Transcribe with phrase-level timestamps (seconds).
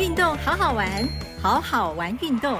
[0.00, 0.88] 运动好好玩，
[1.42, 2.56] 好好玩运动。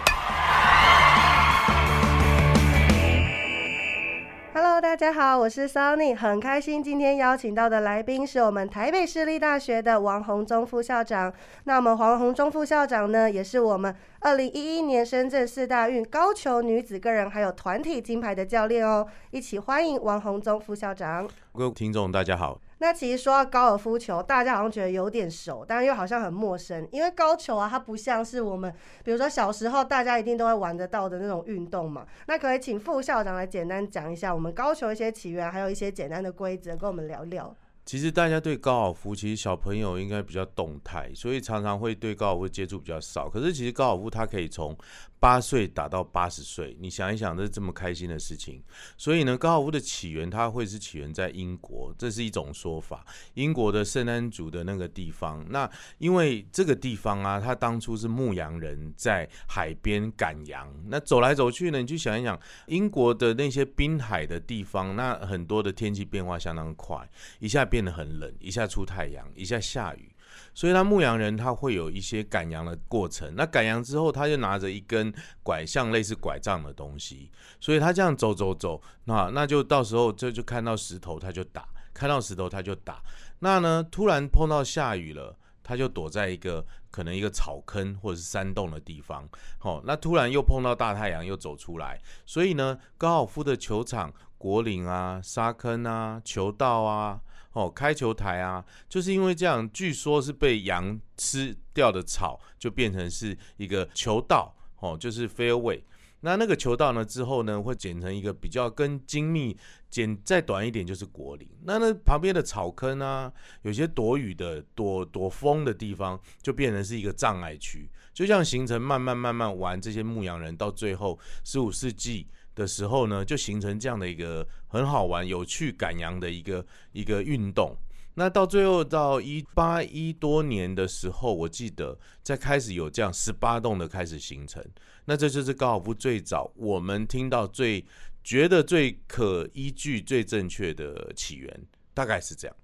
[4.53, 11.32] Hello，大家好，我是 Sunny，很开心今天邀请到的来宾是我们台北市立大学的王宏忠副校长。
[11.64, 19.07] 那我们黄宏忠副校长呢，也是我们二零一一年深圳四大运高球女子个人还有团体金牌的教练哦。
[19.31, 21.27] 一起欢迎王宏忠副校长。
[21.54, 22.61] 各位听众，大家好。
[22.83, 26.89] 那其实说到高尔夫球，大家好像觉得有点熟，但又好像很陌生。
[26.91, 32.06] 因为高球啊，它不像是我们，比如说小时候大家一定都会玩得到的那种运动嘛。
[32.27, 37.54] 那可以请副校长来简单讲一下我们高球一些起源，还有一些简单的规则，跟我们聊聊。
[37.84, 43.28] 其实大家对高尔夫，其实小朋友应该比较动态，所以常常会对高尔夫接触比较少。
[43.28, 44.74] 可是其实高尔夫它可以从
[45.20, 48.62] 八岁打到八十岁，你想一想，这是这么开心的事情。
[48.97, 53.05] 所以呢，高尔夫的起源它会是起源在英国，这是一种说法。
[53.34, 67.07] 英国的圣安族的那个地方，那因为这个地方啊，它当初是牧羊人在海边赶羊，那走来走去呢，你去想一想，英国的那些滨海的地方，那很多的天气变化相当快，
[67.41, 70.11] 一下变得很冷，一下出太阳，一下下雨。
[70.55, 73.33] 所以，他牧羊人他会有一些赶羊的过程。
[73.36, 83.03] 那赶羊之后，他就拿着一根拐像类似拐杖的东西，所以他这样走走走，那那就到时候这就看到石头他就打，看到石头他就打。
[83.39, 89.28] 那呢，突然碰到下雨了，他就躲在一个可能一个草坑或者是山洞的地方。
[89.59, 92.00] 好，那突然又碰到大太阳，又走出来。
[92.27, 97.20] 所以呢，高尔夫的球场、果岭啊、沙坑啊、球道啊。
[97.53, 105.81] 哦，开球台啊，就是因为这样，据说是被羊吃掉的草，就变成是一个球道，哦，就是 fairway。
[106.23, 109.56] 那那个球道呢，之后呢，会剪成一个比较更精密，
[109.89, 111.48] 剪再短一点就是果林。
[111.65, 122.28] 那那旁边的草坑啊，有些躲雨的、躲躲风的地方，就变成是一个障碍区，就这样形成慢慢慢慢玩这些牧羊人，到最后十五世纪。
[122.55, 127.77] 的时候呢，就形成这样的一个很好玩、有趣赶羊的一个一个运动。
[128.15, 134.62] 那到最后到一八一多年的时候，我记得在开始有这样十八洞的开始形成。
[135.05, 137.84] 那这就是高尔夫最早我们听到最
[138.22, 142.56] 觉得最可依据、最正确的起源，大概是这样。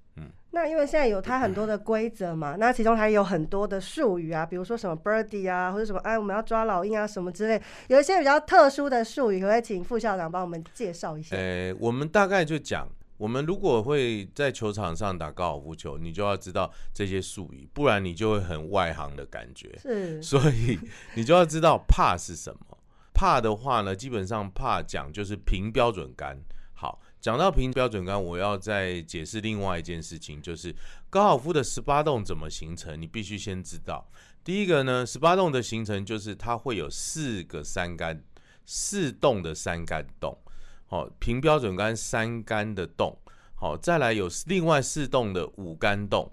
[0.53, 11.37] 那因为现在有它很多的规则嘛，那其中还有很多的术语啊，比如说什么 birdie 啊，或者什么哎我们要抓老鹰啊什么之类，有一些比较特殊的术语，可不可以请副校长帮我们介绍一下？
[11.37, 12.89] 呃，我们大概就讲，
[13.19, 19.79] 我们如果会在球场上打高尔夫球，你就要知道这些术语，不然你就会很外行的感觉。
[19.83, 20.79] 是，所以
[21.17, 22.79] 你就要知道怕是什么。
[23.13, 26.39] 怕的话呢，基本上怕讲就是平标准杆。
[26.73, 26.99] 好。
[27.27, 30.73] 讲到平标准杆，我要再解释另外一件事情，就是
[31.11, 34.09] 高尔夫的十八洞怎么形成，你必须先知道。
[34.45, 38.23] 第一个呢，十八洞的形成就是它会有四个三杆，
[38.65, 40.39] 四洞的三杆洞，
[40.87, 43.19] 好，平标准杆三杆的洞，
[43.57, 46.31] 好，再来有另外四洞的五杆洞，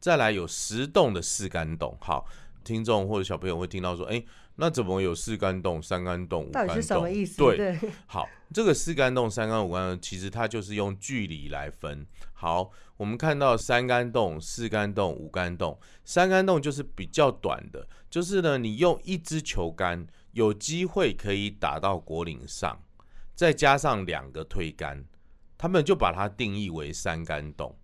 [0.00, 1.96] 再来有十洞的四杆洞。
[2.00, 2.26] 好，
[2.64, 4.20] 听众或者小朋友会听到说，哎。
[4.62, 6.68] 那怎么有四杆洞、三杆洞、五杆洞？
[6.68, 7.38] 到底是什么意思？
[7.38, 12.06] 对，好，这个四杆洞、三杆、五杆洞，其实它就是用距离来分。
[12.32, 22.80] 好，我们看到三杆洞、四杆洞、五杆洞，三杆洞就是比较短的，就是呢，你用一支球杆有机会可以打到果岭上，
[23.34, 25.04] 再加上两个推杆，
[25.58, 27.76] 他们就把它定义为三杆洞。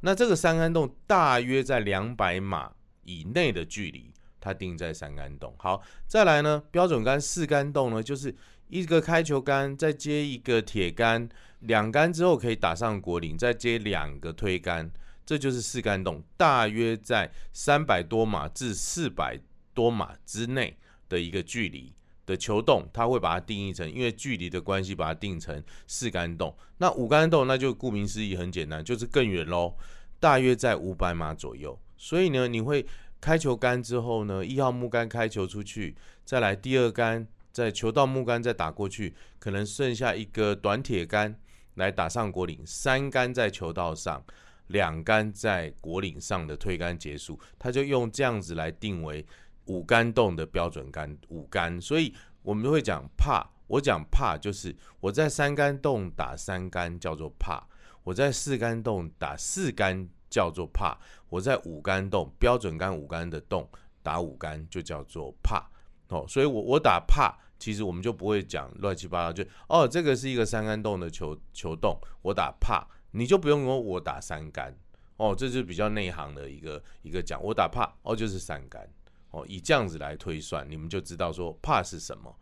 [0.00, 4.12] 那这个三杆洞大约在两百码以内的距离。
[4.46, 6.62] 它定在三杆洞，好，再来呢？
[6.70, 8.32] 标准杆四杆洞呢，就是
[8.68, 14.88] 一个开球杆，再接一个铁杆，两杆之后可以打上果岭，再接两个推杆，
[15.24, 19.36] 这就是四杆洞，大约在三百多码至四百
[19.74, 20.78] 多码之内
[21.08, 21.92] 的一个距离
[22.24, 26.56] 的球洞，它会把它定义成，因为距离的关系，把它定成四杆洞。
[26.78, 29.74] 那五杆洞，那就顾名思义很简单，就是更远喽，
[30.20, 31.76] 大约在五百码左右。
[31.96, 32.86] 所以呢，你会。
[33.26, 41.36] 开球杆之后呢，一号木杆开球出去，再来第二杆，在球到木杆再打过去，可能剩下一个短铁杆
[41.74, 44.24] 来打上果岭，三杆在球道上，
[44.68, 49.26] 两杆在果岭上的推杆结束，他就用这样子来定为
[49.64, 57.66] 五杆洞的标准杆五杆，所以我们会讲怕，我讲怕就是我在三杆洞打三杆叫做怕，
[58.04, 60.08] 我在四杆洞打四杆。
[60.36, 60.94] 叫做怕，
[61.30, 63.66] 我在五杆洞标准杆五杆的洞
[64.02, 65.66] 打五杆就叫做怕
[66.08, 74.76] 哦，所以我我打怕，其实我们就不会讲乱七八糟，就哦这个是一个三杆洞的球球洞，我打怕，你就不用说我打三杆
[75.16, 78.86] 哦，这就比较内行的一个一个讲，我打怕哦就是三杆。
[79.30, 82.34] 哦，以这样子来推算，你们就知道说怕是什么。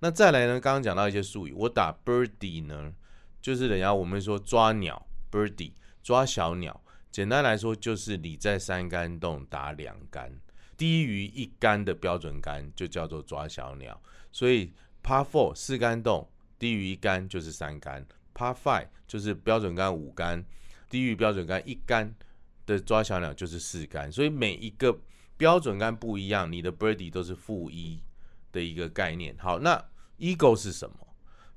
[0.00, 2.92] 那再来呢，刚刚讲到一些术语，我打 birdie 呢，
[3.40, 5.72] 就是人家我们说抓鸟 birdie
[6.02, 10.32] 抓小鸟，简单来说就是你在三杆洞打两杆，
[10.76, 14.00] 低于一杆的标准杆就叫做抓小鸟。
[14.30, 14.72] 所以
[15.02, 16.28] par four 四杆洞
[16.58, 20.44] 低于一杆就是三杆，par five 就是标准杆五杆，
[20.90, 22.14] 低于标准杆一杆
[22.66, 24.10] 的抓小鸟就是四杆。
[24.10, 24.98] 所以每一个
[25.36, 28.02] 标准杆不一样，你的 birdie 都是负一。
[28.50, 29.78] 的一个概念，好，那
[30.18, 30.96] eagle 是什么？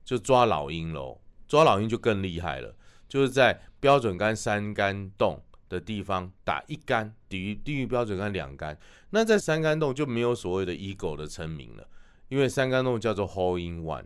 [0.04, 2.76] 就抓老鹰喽，抓老鹰就更厉害了，
[3.12, 5.38] 就是在标准杆三杆洞
[5.68, 8.78] 的地方打一杆，低于低于标准杆两杆，
[9.10, 11.86] 那在三杆洞就没有所谓的 eagle 的称名了，
[12.30, 14.06] 因为三杆洞叫做 hole in one，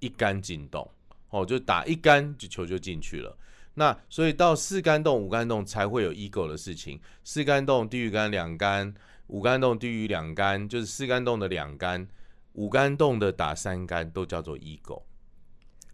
[0.00, 0.86] 一杆进洞，
[1.30, 3.34] 哦，就打一杆就球就进去了，
[3.72, 8.94] 那所以到四杆洞、五杆洞才会有 eagle 的事情，四杆洞低于杆两杆。
[9.28, 12.06] 五杆洞低于两杆，就是四杆洞的两杆；
[12.52, 15.02] 五杆洞的打三杆，都叫做 eagle。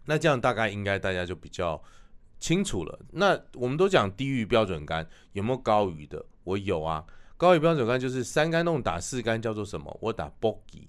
[0.03, 1.81] 那这样大概应该大家就比较
[2.41, 2.99] 清楚了。
[3.11, 6.25] 那我们都讲低于标准杆，有没有高于的？
[6.43, 7.05] 我有啊，
[7.37, 9.97] 高于标准杆就是三杆洞打四杆叫做什么？
[10.01, 10.87] 我打 bogey。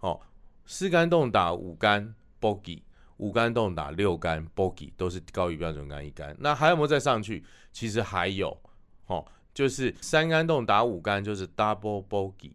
[0.00, 0.20] 哦，
[0.66, 2.82] 四杆洞打五杆 bogey，
[3.18, 6.36] 五杆洞打六杆 bogey，都是高于标准杆一杆。
[6.40, 7.44] 那还有没有再上去？
[7.72, 8.60] 其实还有，
[9.06, 9.24] 哦。
[9.54, 12.52] 就是三杆洞打五杆就是 double bogey，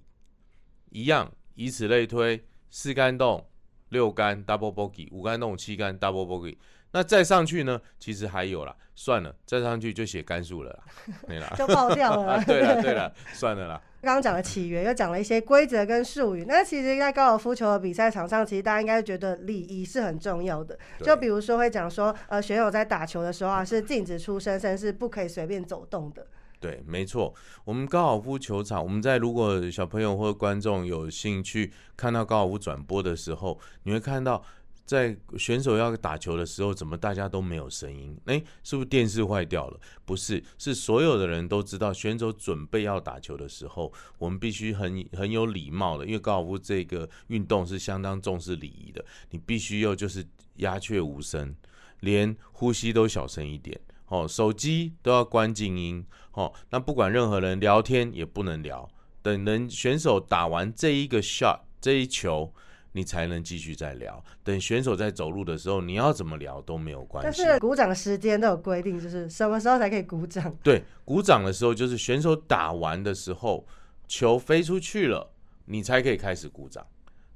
[0.89, 3.46] 一样，以此类推，四杆洞
[3.89, 6.56] 六杆 double bogey，五杆洞七杆 double bogey，
[6.94, 7.81] 那再上去呢？
[8.00, 10.80] 其实还有啦，算了，再上去就写甘肃了啦，
[11.28, 12.42] 没了，就爆掉了。
[12.45, 13.81] 对了对了，算了啦。
[14.01, 16.45] 刚刚讲了起源，又讲了一些规则跟术语。
[16.48, 20.78] 那其实，在高尔夫球的比赛场上，其实大家应该觉得礼仪是很重要的。
[21.01, 26.28] 就比如说会讲说，呃，选手在打球的时候啊，是禁止出声，甚至是不可以随便走动的。
[26.60, 27.34] 对，没错。
[27.63, 34.44] 我们高尔夫球场，我们在如果小朋友或者观众有兴趣看到高尔夫转播的时候，你会看到
[34.86, 38.18] 在选手要打球的时候，怎么大家都没有声音？
[38.26, 39.80] 诶，是不是电视坏掉了？
[40.06, 50.26] 不是，是所有的人都知道，选手准备要打球的时候，我们必须很很有礼貌的，因为高尔夫这个运动是相当重视礼仪的，你必须要就是
[50.58, 51.56] 鸦雀无声，
[52.02, 53.80] 连呼吸都小声一点。
[54.08, 56.06] 哦，手机都要关静音。
[56.34, 58.88] 哦，那不管任何人聊天也不能聊。
[59.24, 62.54] 等人选手打完这一个 shot 这一球，
[62.94, 64.24] 你才能继续再聊。
[64.44, 67.44] 等选手在走路的时候，你要怎么聊都没有关系。
[67.44, 70.56] 但是鼓掌时间都有规定，就是什么时候才可以鼓掌？
[70.63, 73.68] 对，鼓掌的时候就是选手打完的时候，
[74.07, 75.31] 球飞出去了，
[75.66, 76.86] 你才可以开始鼓掌。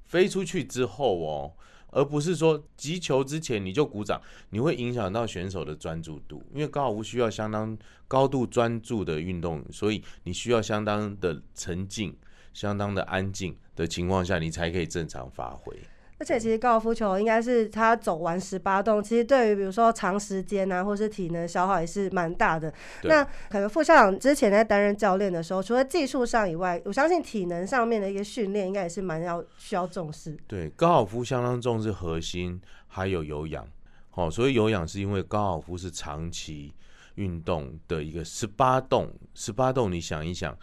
[0.05, 1.53] 飞出去之后哦。
[1.91, 6.43] 而不是说击球之前你就鼓掌，你会影响到选手的专注度。
[6.53, 7.75] 因为高尔夫需要相当
[8.09, 12.13] 高度专注的运动，所以你需要相当的沉静、
[12.57, 15.71] 相当的安静的情况下，你才可以正常发挥。
[16.17, 22.73] 而且其实高尔夫球应该是他走完十八洞，其实对于比如说长时间啊，或是体能消耗也是蛮大的。
[23.03, 30.35] 那可能副校长之前在担任教练的时候，除了技术上以外，我相信体能上面的一个训练应该也是蛮要需要重视。
[30.47, 33.67] 对，高尔夫相当重视核心，还有有氧。
[34.09, 36.73] 好，所以有氧是因为高尔夫是长期
[37.13, 40.57] 运动的一个十八洞，十八洞你想一想。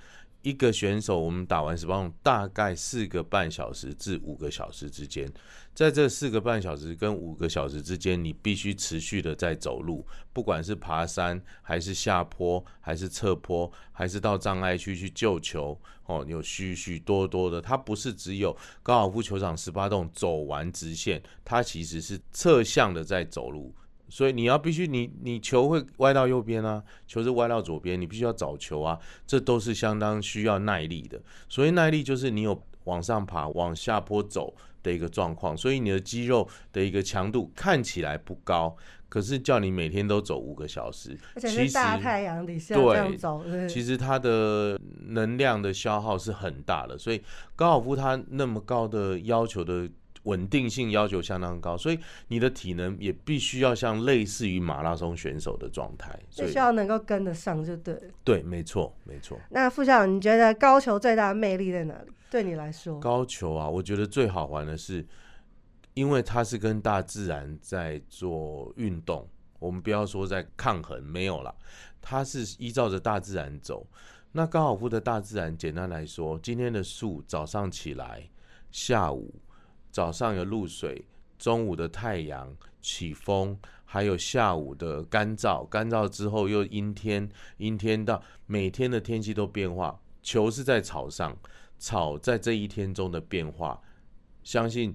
[0.44, 5.26] 一个选手，我们打完十八洞，大概四个半小时至五个小时之间，
[5.72, 23.74] 在这四个半小时跟五个小时之间，你必须持续的在走路，不管是爬山，还是下坡，还是侧坡，还是到障碍区去救球，哦，有许许多多的，它不是只有高尔夫球场十八洞走完直线，它其实是侧向的在走路。
[24.14, 31.20] 所以你要必须你你球会歪到右边啊，球是歪到左边，你必须要找球啊，这都是相当需要耐力的。
[31.48, 34.54] 所以耐力就是你有往上爬、往下坡走
[34.84, 35.56] 的一个状况。
[35.56, 38.76] 所以你的肌肉的一个强度看起来不高，
[39.08, 46.96] 可是叫你每天都走五个小时，而且是大太阳底下这样走，其实它的能量的消耗是很大的。
[46.96, 47.20] 所以
[47.56, 49.90] 高尔夫它那么高的要求的。
[50.24, 57.98] 稳定性要求相当高，所以你的体能也必须要像类似于马拉松选手的状态，必须要能够跟得上，就对。
[58.22, 59.38] 对，没错，没错。
[59.50, 62.10] 那副校长，你觉得高球最大的魅力在哪里？
[62.30, 65.06] 对你来说，高球啊，我觉得最好玩的是，
[65.94, 69.28] 因为它是跟大自然在做运动。
[69.60, 71.54] 我们不要说在抗衡，没有了，
[72.02, 73.86] 它是依照着大自然走。
[74.32, 78.28] 那高尔夫的大自然，简单来说，今天的树早上起来，
[78.70, 79.32] 下午。
[79.94, 81.04] 早上有露水，
[81.38, 90.00] 中午的太阳起风，还有下午的干燥，干燥之后又阴天，阴天到每天的天气都变化。
[90.20, 91.38] 球是在草上，
[91.78, 93.80] 草在这一天中的变化，
[94.42, 94.92] 相信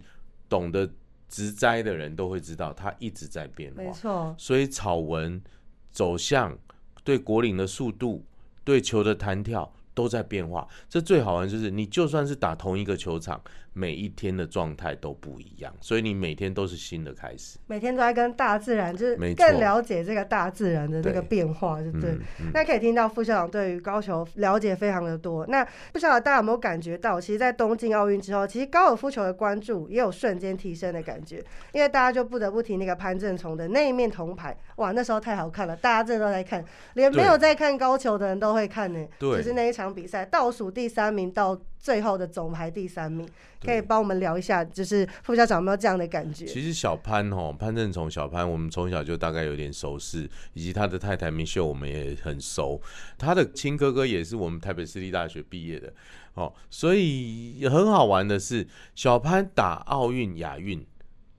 [0.50, 0.92] 懂得
[1.30, 3.82] 植栽的人都会知道，它一直在变化。
[3.82, 5.42] 没错，所以草纹
[5.90, 6.60] 走向
[7.06, 8.26] 对果岭的速度、
[8.66, 10.68] 对球的弹跳都在变化。
[10.90, 13.42] 这最好玩就是，你就算是打同一个球场，
[13.80, 17.58] 每一天的状态都不一样，所以你每天都是新的开始。
[17.68, 22.12] 每天都在跟大自然，就是更了解这个大自然的那个变化，对不对？
[22.12, 25.46] 嗯嗯那可以听到副校长对于高球了解非常的多。
[25.48, 36.64] 那不晓得大家有没有感觉到，其实，在东京奥运之后，其实高尔夫球的关注也有瞬间提升的感觉，因为大家就不得不提那个潘正从的那一面铜牌，哇，那时候太好看了，大家真的都在看，
[36.96, 39.08] 连没有在看高球的人都会看呢。
[39.18, 43.28] 对就是那一场比赛倒数第三名到最后的总排第三名，
[43.64, 46.46] 可以帮我们聊一下，就是副校长有没有这样的感觉？
[46.46, 52.80] 其实小潘哦，潘正从小潘，我们从小就大概有点熟识，以及他的太太明秀，我们也很熟。
[53.18, 55.92] 他的亲哥哥也是我们台北私立大学毕业的
[56.34, 60.86] 哦，所以很好玩的是，小潘打奥运、亚运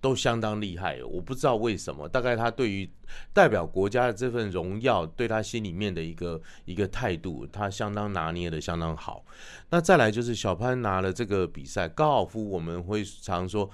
[0.00, 1.02] 都相当厉害。
[1.04, 2.88] 我不知道为什么，大概他对于
[3.32, 9.24] 代表国家的这份荣耀，对他心里面的一个一个态度，他相当拿捏的相当好。
[9.70, 13.70] 那再来就是小潘拿了这个比赛，高尔夫我们会常说。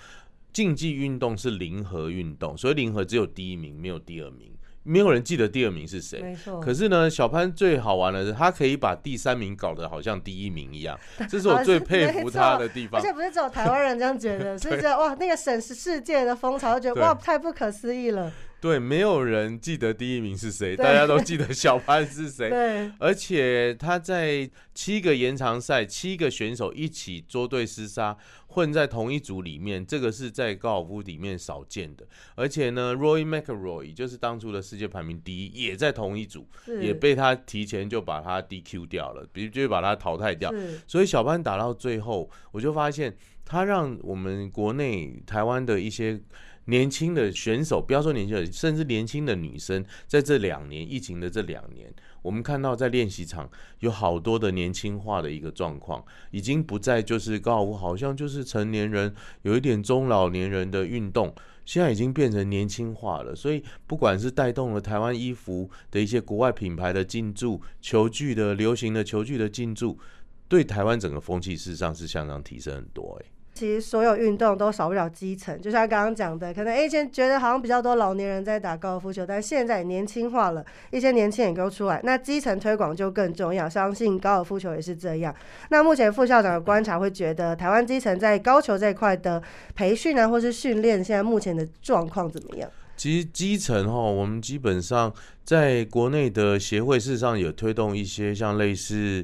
[0.52, 4.50] 竞技运动是零和运动，所以零和只有第一名，没有第二名，
[4.86, 6.22] 没有人记得第二名是谁。
[6.22, 13.00] 没错，可是呢，小潘最好玩的是，他可以把第三名搞得好像第一名一样， 这是我最佩服他的地方。
[13.00, 18.32] 而且不是只有台湾人这样觉得，是觉得 哇，那个审视世界的风潮，就觉得哇，太不可思议了。
[18.60, 22.48] 对，没有人记得第一名是谁，大家都记得小潘是谁。
[22.48, 28.16] 对， 而且他在七个延长赛，七个选手一起捉对厮杀，
[28.48, 32.06] 混在同一组里面，这个是在高尔夫里面少见的。
[32.34, 36.48] 而且呢，Roy McIlroy 就是当初的世界排名第一，也在同一组，
[36.80, 40.52] 也被他提前就把他 DQ 掉了，比如就把他淘汰掉。
[40.86, 46.20] 所以小潘打到最后，我就发现他让我们国内台湾的一些
[46.66, 51.92] 年轻的选手，不要说年轻人，甚至年轻的女生，在这两年疫情的这两年，
[52.22, 61.34] 我们看到在练习场有好多的年轻化的一个状况，已经不再就是高尔夫，好像就是成年人有一点中老年人的运动。
[61.64, 69.98] 现在已经变成年轻化了，所以不管是带动了台湾衣服的一些国外品牌的进驻，球具的流行的球具的进驻，
[70.46, 73.26] 对台湾整个风气事实上是相当提升很多、欸。
[73.56, 83.66] 其实所有运动都少不了基层，就像刚刚讲的，可能以前觉得好像比较多老年人在打高尔夫球，但现在年轻化了，一些年轻人都出来，那基层推广就更重要。
[83.66, 85.34] 相信高尔夫球也是这样。
[85.70, 89.42] 那目前副校长的观察会觉得，台湾基层在高球这一块的
[89.74, 92.70] 培训啊，或是训练，现在目前的状况怎么样？
[92.96, 95.12] 其实基层哈，我们基本上
[95.44, 99.22] 在国内的协会事实上有推动一些像类似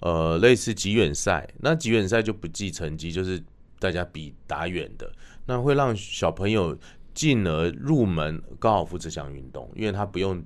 [0.00, 3.42] 呃类似集远赛，那集远赛就不计成绩，就是
[3.86, 5.08] 大家比打远的，
[5.46, 6.76] 那会让小朋友
[7.14, 10.42] 进而入门高尔夫这项运动，因为他不用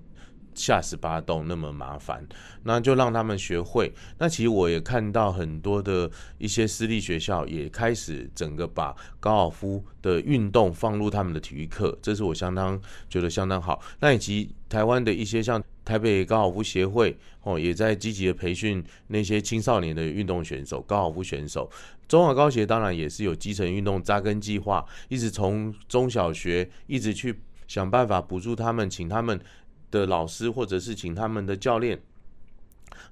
[0.52, 2.22] 下十八洞那么麻烦，
[2.64, 3.90] 那就让他们学会。
[4.18, 12.78] 那其实我也看到很多的一些私立学校也开始整个把高尔夫的运动放入他们的体育课，这是我相当
[13.08, 13.80] 觉得相当好。
[14.00, 21.68] 那以及台湾的一些像台北高尔夫协会哦，也在积极的培训那些青少年的运动选手、高尔夫选手。
[22.06, 27.34] 中华高协当然也是有基层运动扎根计划，一直从中小学一直去
[27.66, 29.40] 想办法补助他们，请他们
[29.90, 32.00] 的老师或者是请他们的教练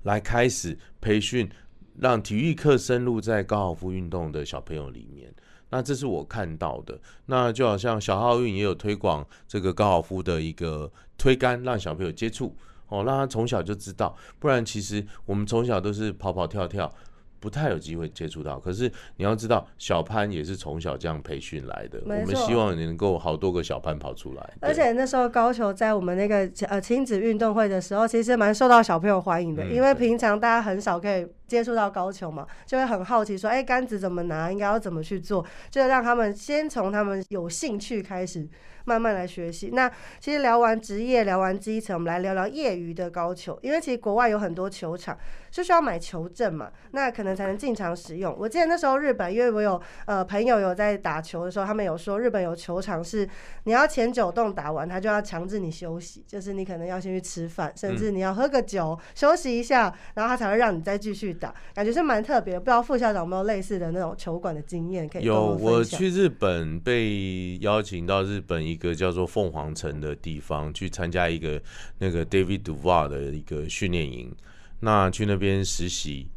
[0.05, 1.51] 来开始培训，
[1.99, 5.35] 让体育课深入在高尔夫运动的小朋友里面。
[5.71, 6.99] 那这是我看到的。
[7.27, 12.55] 那就好像小奥运也有推广这个高尔夫的一个推杆，让小朋友接触
[12.89, 14.17] 哦，让他从小就知道。
[14.39, 16.93] 不然其实我们从小都是跑跑跳跳。
[17.41, 22.01] 不太有机会接触到，可是你要知道，小潘也是从小这样培训来的。
[22.05, 24.55] 我们希望你能够好多个小潘跑出来。
[24.61, 38.47] 而且那时候高球在我们那个呃亲子运动会的时候，其实蛮受到小朋友欢迎的，嗯因为平常大家很少可以接触到高球嘛，就会很好奇说，哎，杆子怎么拿，应该要怎么去做，就让他们先从他们有兴趣开始，
[38.85, 39.71] 慢慢来学习。
[39.73, 39.91] 那
[40.21, 45.17] 其实聊完职业，聊完基层，我们来聊聊业余的高球，因为其实国外有很多球场
[45.51, 48.37] 是需要买球证嘛，那可能才能进场使用。
[48.39, 53.27] 我记得那时候日本，因为我有呃朋友有在打球的时候，他们有说日本有球场是
[53.65, 62.61] 你要前九洞打完，他就要强制你休息，就是你可能要先去吃饭，甚至你要喝个酒、 休息一下，然后他才会让你再继续 打，感觉是蛮特别的。
[62.61, 71.63] 不知道副校长有没有类似的那种球馆的经验可以有，我去日本被邀请到日本一个叫做凤凰城的地方去参加一个
[71.99, 74.35] 那个 David Duval 的一个训练营，
[74.81, 76.29] 那去那边实习。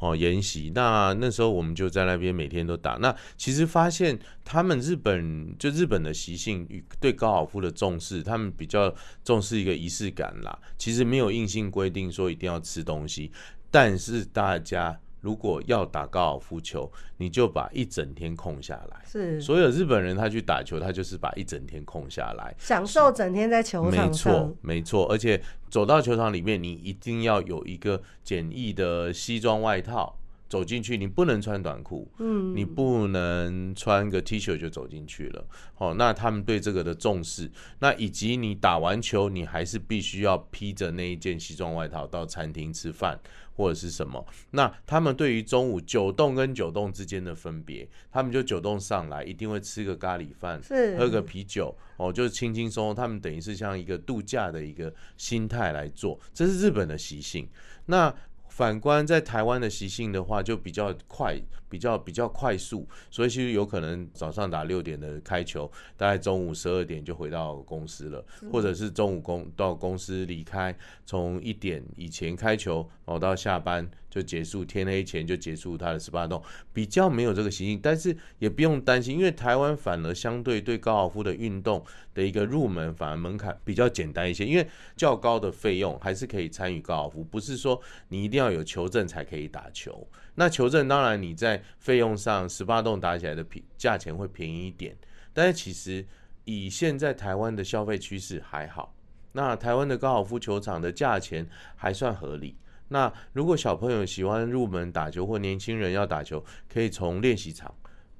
[0.00, 0.70] 哦研习。
[0.74, 2.98] 那那时候我们就在那边每天都打。
[3.00, 8.92] 那其实发现他们日本就日本的习性与对高尔夫的重视，他们比较
[9.24, 10.58] 重视一个仪式感啦。
[10.76, 13.30] 其实没有硬性规定说一定要吃东西，
[13.74, 15.00] 但是大家。
[15.24, 19.02] 如果要打高尔夫球，你就把一整天空下来。
[19.06, 25.10] 是，所有日本人他去打球，他就是把一整天空下来，享受整天在球场没错，没错。
[25.10, 30.18] 而且走到球场里面，你一定要有一个简易的西装外套。
[30.46, 35.44] 走进去，你不能穿短裤，嗯，你不能穿个 T 恤就走进去了。
[35.78, 37.50] 哦，那他们对这个的重视，
[37.80, 43.18] 那以及你打完球，你还是必须要披着那一件西装外套到餐厅吃饭
[43.54, 44.24] 或者是什么。
[44.50, 52.94] 那他们对于中午九栋跟九栋之间的分别，他们就九栋上来一定会吃个咖喱饭，是喝个啤酒，哦，就是轻轻松松。
[52.94, 57.48] 他们等于是像一个度假的一个心态来做，这是日本的习性。
[57.86, 58.12] 那
[58.48, 61.40] 反观在台湾的习性的话，就比较快，
[61.74, 70.72] 比较比较快速，所以其实有可能早上打六点的开球，大概中午十二点就回到公司了，或者是中午公到公司离开，
[71.04, 73.90] 从一点以前开球，哦到下班。
[74.14, 76.40] 就结束，天黑前就结束他的十八洞，
[76.72, 84.64] 比较没有这个习性，但是也不用担心，因为台湾反而相对对高尔夫的运动的一个入门，反而门槛比较简单一些，因为
[84.96, 90.06] 较高的费用还是可以参与高尔夫，不是说你一定要有球证才可以打球。
[90.34, 94.96] 那球证当然你在费用上十八洞打起来的平价钱会便宜一点，
[95.32, 96.04] 但是其实
[96.44, 98.94] 以现在台湾的消费趋势还好，
[99.32, 102.56] 那台湾的高尔夫球场的价钱还算合理。
[102.88, 107.74] 那如果小朋友喜欢入门打球，或年轻人要打球，可以从练习场。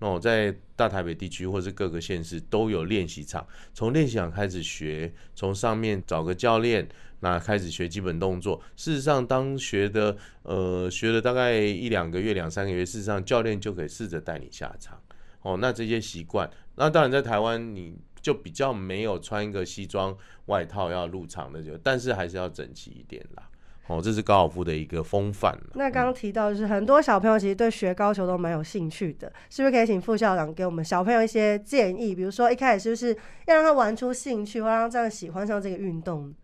[0.04, 6.87] 哦在大台北地区或是各个县市都有练习场，从练习场开始学，从上面找个教练，
[7.20, 8.61] 那开始学基本动作。
[8.76, 15.00] 事实上，当学的呃学了大概一两个月、两三个月，事实上教练就可以试着带你下场。
[15.40, 20.14] 哦，那这些习惯，那当然在台湾你就比较没有穿一个西装
[20.47, 23.49] 外套要入场的，就但是还是要整齐一点啦。
[23.86, 25.54] 哦，这是高尔夫的一个风范。
[25.75, 32.14] 那刚刚提到，就是很多小朋友其实对学高球都蛮有兴趣的，是不是可以请副校长给我们小朋友一些建议？
[32.14, 36.34] 比如说一开始是不是要让他玩出兴趣，或让他这样喜欢上这个运动？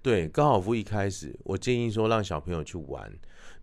[0.00, 3.12] 对，高尔夫一开始，我建议说让小朋友去玩。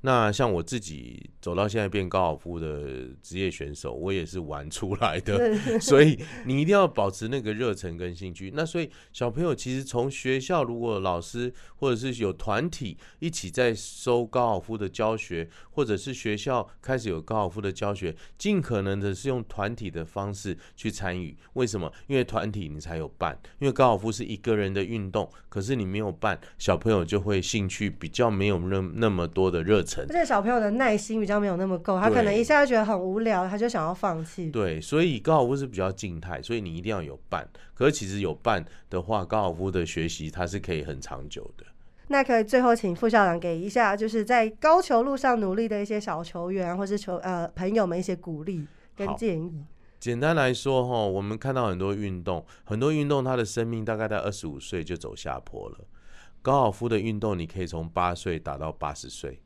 [0.05, 8.51] 那像我自己走到现在变高尔夫的职业选手，我也是玩出来的， 所以你一定要保持那个热忱跟兴趣。
[8.53, 21.33] 那所以小朋友其实从学校如果老师或者是有团体一起在收高尔夫的教学，或者是学校开始有高尔夫的教学，尽可能的是用团体的方式去参与。
[21.53, 21.89] 为什么？
[22.07, 23.39] 因为团体你才有伴。
[23.59, 29.92] 因为高尔夫是一个人的运动，可是你没有伴，小朋友就会兴趣比较没有那那么多的热忱。
[30.01, 34.49] 而且小朋友的耐心比较没有那么够，他可能一下就觉得很无聊，他就想要放弃。
[34.49, 37.47] 对，所以高尔夫是比较静态，所以你一定要有伴。
[37.73, 41.65] 可是其实有伴的话，高尔夫的学习它是可以很长久的。
[42.07, 49.63] 那可以最后请副校长给一下，就是在高球路上努力的一些小球员或是球呃朋友们一些鼓励跟建议。
[49.99, 55.77] 简单来说哈，我们看到很多运动，很多运动它的生命大概在二十五岁就走下坡了。
[56.41, 59.39] 高尔夫的运动，你可以从八岁打到八十岁。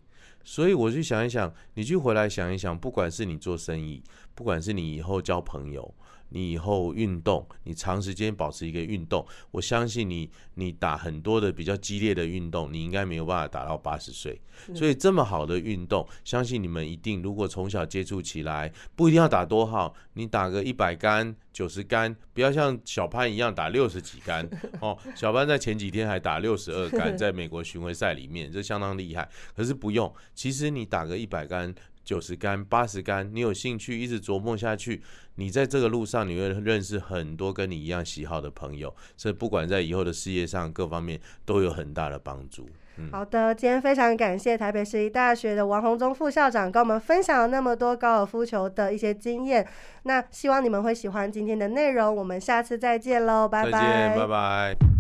[0.49, 4.01] 所以我去想一想，你去回来想一想，不管是你做生意，
[4.33, 5.93] 不管是你以后交朋友。
[6.29, 14.39] 你以后运动，你长时间保持一个运动，我相信你，你打很多的比较激烈的运动，你应该没有办法打到八十岁。
[14.73, 24.49] 所以这么好的运动，相信你们一定，如果从小接触起来，不一定要打多好，你打个一百杆、九十杆，不要像小潘一样打六十几杆
[24.81, 24.97] 哦。
[25.15, 29.29] 小潘在前几天还打六十二杆，在美国巡回赛里面，这相当厉害。
[29.55, 31.73] 可是不用，其实你打个一百杆。
[32.07, 35.01] 九十杆、八十杆，你有兴趣一直琢磨下去，
[35.35, 42.69] 你在这个路上你会认识很多跟你一样喜好的朋友，所以不管在以后的事业上各方面都有很大的帮助。
[43.11, 49.67] 好的，今天非常感谢台北市立大学的王宏忠副校长跟我们分享了那么多高尔夫球的一些经验，
[50.03, 54.96] 那希望你们会喜欢今天的内容，我们下次再见喽，拜拜，拜拜。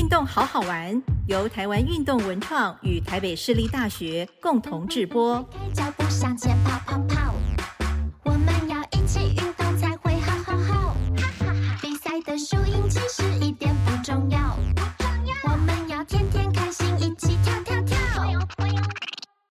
[0.00, 5.46] 运动好好玩，由台湾运动文创与台北市立大学共同制播。
[5.74, 7.29] 脚步向前跑跑跑。